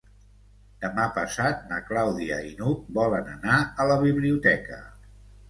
[0.85, 4.83] Demà passat na Clàudia i n'Hug volen anar a la biblioteca.